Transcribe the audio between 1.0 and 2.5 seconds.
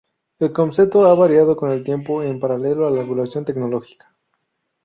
ha variado con el tiempo en